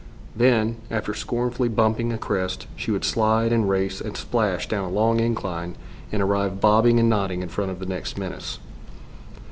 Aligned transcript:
Then, 0.35 0.77
after 0.89 1.13
scornfully 1.13 1.69
bumping 1.69 2.11
a 2.11 2.17
crest, 2.17 2.65
she 2.75 2.89
would 2.89 3.05
slide, 3.05 3.53
and 3.53 3.69
race, 3.69 4.01
and 4.01 4.17
splash 4.17 4.67
down 4.67 4.85
a 4.85 4.89
long 4.89 5.19
incline, 5.19 5.75
and 6.11 6.23
arrive 6.23 6.59
bobbing 6.59 6.99
and 6.99 7.07
nodding 7.07 7.43
in 7.43 7.49
front 7.49 7.69
of 7.69 7.77
the 7.77 7.85
next 7.85 8.17
menace. 8.17 8.57